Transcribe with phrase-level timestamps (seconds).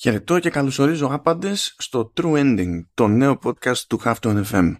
[0.00, 4.74] Χαιρετώ και καλωσορίζω άπαντες στο True Ending, το νέο podcast του Halftone FM.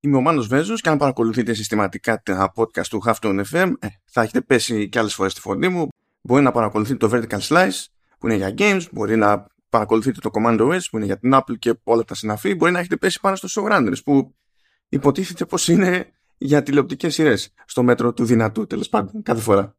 [0.00, 4.22] Είμαι ο Μάνος Βέζος και αν παρακολουθείτε συστηματικά τα podcast του Halftone FM ε, θα
[4.22, 5.88] έχετε πέσει και άλλες φορές στη φωνή μου.
[6.20, 7.84] Μπορεί να παρακολουθείτε το Vertical Slice
[8.18, 11.58] που είναι για games, μπορεί να παρακολουθείτε το Command OS που είναι για την Apple
[11.58, 14.34] και όλα τα συναφή, μπορεί να έχετε πέσει πάνω στο Showrunners που
[14.88, 19.76] υποτίθεται πως είναι για τηλεοπτικές σειρές στο μέτρο του δυνατού τέλος πάντων κάθε φορά.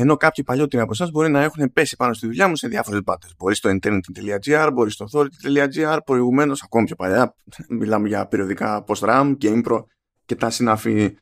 [0.00, 3.02] Ενώ κάποιοι παλιότεροι από εσάς μπορεί να έχουν πέσει πάνω στη δουλειά μου σε διάφορες
[3.02, 3.34] μπάτες.
[3.38, 7.34] Μπορείς στο internet.gr, μπορείς στο authority.gr, προηγουμένως, ακόμη πιο παλιά,
[7.68, 9.84] μιλάμε για περιοδικά post-RAM, GamePro
[10.24, 11.16] και τα συνάφη.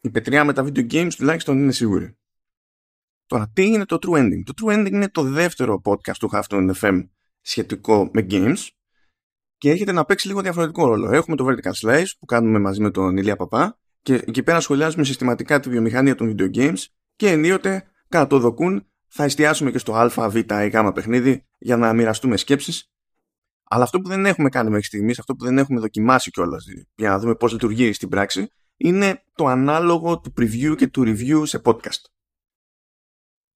[0.00, 2.16] Η πετριά με τα video games τουλάχιστον είναι σίγουρη.
[3.26, 6.70] Τώρα, τι είναι το True Ending; Το True Ending είναι το δεύτερο podcast του Halftone
[6.80, 7.08] FM
[7.40, 8.68] σχετικό με games
[9.56, 11.12] και έρχεται να παίξει λίγο διαφορετικό ρόλο.
[11.12, 15.04] Έχουμε το Vertical Slice που κάνουμε μαζί με τον Ηλία Παπά και εκεί πέρα σχολιάζουμε
[15.04, 16.84] συστηματικά τη βιομηχανία των video games
[17.20, 21.76] και ενίοτε κατά το δοκούν θα εστιάσουμε και στο α, β ή γ παιχνίδι για
[21.76, 22.92] να μοιραστούμε σκέψεις
[23.64, 27.10] αλλά αυτό που δεν έχουμε κάνει μέχρι στιγμής, αυτό που δεν έχουμε δοκιμάσει κιόλας για
[27.10, 31.60] να δούμε πώς λειτουργεί στην πράξη είναι το ανάλογο του preview και του review σε
[31.64, 32.04] podcast.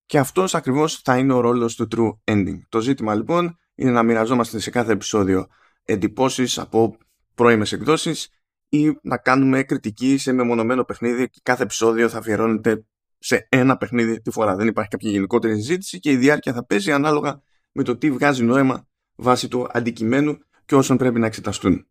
[0.07, 2.59] Και αυτός ακριβώς θα είναι ο ρόλος του True Ending.
[2.69, 5.47] Το ζήτημα λοιπόν είναι να μοιραζόμαστε σε κάθε επεισόδιο
[5.85, 6.99] εντυπώσεις από
[7.35, 8.29] πρώιμες εκδόσεις
[8.69, 12.87] ή να κάνουμε κριτική σε μεμονωμένο παιχνίδι και κάθε επεισόδιο θα αφιερώνεται
[13.25, 14.57] σε ένα παιχνίδι τη φορά.
[14.57, 18.45] Δεν υπάρχει κάποια γενικότερη συζήτηση και η διάρκεια θα παίζει ανάλογα με το τι βγάζει
[18.45, 21.87] νόημα βάσει του αντικειμένου και όσων πρέπει να εξεταστούν.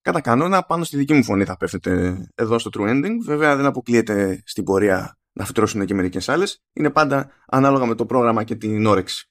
[0.00, 3.14] Κατά κανόνα, πάνω στη δική μου φωνή θα πέφτετε εδώ στο True Ending.
[3.24, 6.62] Βέβαια, δεν αποκλείεται στην πορεία να φυτρώσουν και μερικές άλλες.
[6.72, 9.30] Είναι πάντα ανάλογα με το πρόγραμμα και την όρεξη.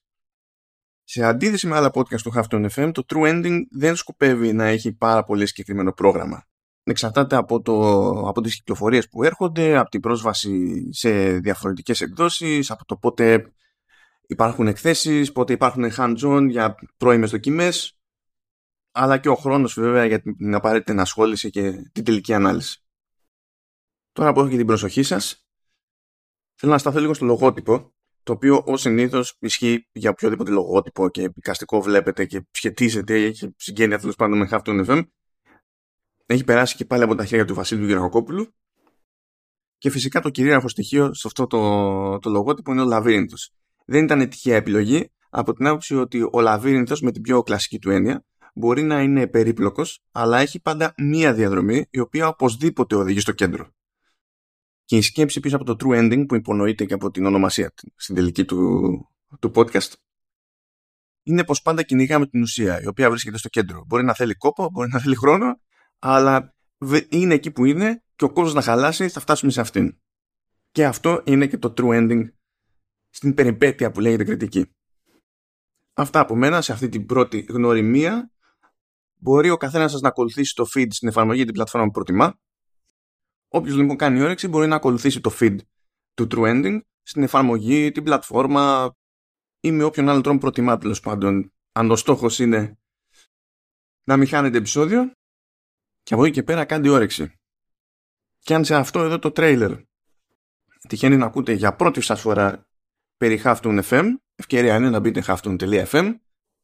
[1.03, 4.93] Σε αντίθεση με άλλα podcast του Halftone FM, το True Ending δεν σκοπεύει να έχει
[4.93, 6.45] πάρα πολύ συγκεκριμένο πρόγραμμα
[6.91, 12.85] εξαρτάται από, το, από τις κυκλοφορίες που έρχονται, από την πρόσβαση σε διαφορετικές εκδόσεις, από
[12.85, 13.53] το πότε
[14.27, 17.99] υπάρχουν εκθέσεις, πότε υπάρχουν hands-on για πρώιμες δοκιμές,
[18.91, 22.83] αλλά και ο χρόνος βέβαια για την απαραίτητη ενασχόληση και την τελική ανάλυση.
[24.11, 25.45] Τώρα που έχω και την προσοχή σας,
[26.55, 27.93] θέλω να σταθώ λίγο στο λογότυπο,
[28.23, 33.53] το οποίο ως συνήθως ισχύει για οποιοδήποτε λογότυπο και επικαστικό βλέπετε και σχετίζεται ή έχει
[33.57, 35.03] συγγένεια τέλος πάντων με Half FM
[36.25, 38.53] έχει περάσει και πάλι από τα χέρια του Βασίλειου Γερακόπουλου
[39.77, 43.53] και φυσικά το κυρίαρχο στοιχείο σε αυτό το, το λογότυπο είναι ο Λαβύρινθος.
[43.85, 47.89] Δεν ήταν τυχαία επιλογή από την άποψη ότι ο Λαβύρινθος με την πιο κλασική του
[47.89, 53.31] έννοια μπορεί να είναι περίπλοκος αλλά έχει πάντα μία διαδρομή η οποία οπωσδήποτε οδηγεί στο
[53.31, 53.69] κέντρο.
[54.85, 58.15] Και η σκέψη πίσω από το true ending που υπονοείται και από την ονομασία στην
[58.15, 58.91] τελική του,
[59.39, 59.91] του podcast
[61.23, 63.83] είναι πως πάντα κυνηγάμε την ουσία η οποία βρίσκεται στο κέντρο.
[63.87, 65.59] Μπορεί να θέλει κόπο, μπορεί να θέλει χρόνο
[66.07, 66.55] αλλά
[67.09, 69.97] είναι εκεί που είναι και ο κόσμος να χαλάσει θα φτάσουμε σε αυτήν.
[70.71, 72.23] Και αυτό είναι και το true ending
[73.09, 74.75] στην περιπέτεια που λέγεται κριτική.
[75.93, 78.31] Αυτά από μένα σε αυτή την πρώτη γνωριμία.
[79.15, 82.39] Μπορεί ο καθένας σας να ακολουθήσει το feed στην εφαρμογή την πλατφόρμα που προτιμά.
[83.47, 85.57] Όποιος λοιπόν κάνει όρεξη μπορεί να ακολουθήσει το feed
[86.13, 88.95] του true ending στην εφαρμογή, την πλατφόρμα
[89.59, 91.53] ή με όποιον άλλο τρόπο προτιμά τέλος πάντων.
[91.71, 92.79] Αν ο στόχος είναι
[94.03, 95.11] να μην χάνετε επεισόδιο
[96.05, 97.33] και από εκεί και πέρα κάντε όρεξη.
[98.39, 99.71] Και αν σε αυτό εδώ το τρέιλερ
[100.87, 102.67] τυχαίνει να ακούτε για πρώτη σας φορά
[103.17, 104.05] περί Halftone FM,
[104.35, 106.15] ευκαιρία είναι να μπείτε halftone.fm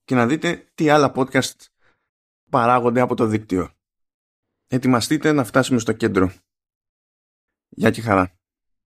[0.04, 1.66] και να δείτε τι άλλα podcast
[2.50, 3.74] παράγονται από το δίκτυο.
[4.68, 6.32] Ετοιμαστείτε να φτάσουμε στο κέντρο.
[7.70, 8.41] Γεια και χαρά.